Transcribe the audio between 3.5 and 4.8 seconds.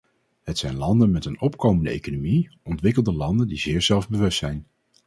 zeer zelfbewust zijn.